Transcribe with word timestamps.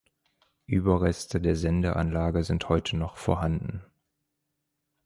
Überreste 0.65 1.39
der 1.39 1.55
Sendeanlage 1.55 2.43
sind 2.43 2.69
heute 2.69 2.97
noch 2.97 3.17
vorhanden. 3.17 3.83